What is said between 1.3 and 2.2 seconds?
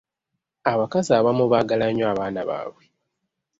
baagala nnyo